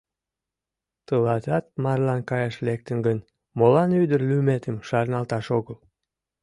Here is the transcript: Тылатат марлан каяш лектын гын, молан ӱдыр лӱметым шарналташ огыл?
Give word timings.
Тылатат 1.07 1.65
марлан 1.83 2.21
каяш 2.29 2.55
лектын 2.67 2.97
гын, 3.07 3.19
молан 3.57 3.89
ӱдыр 4.01 4.21
лӱметым 4.29 4.75
шарналташ 4.87 5.45
огыл? 5.57 5.77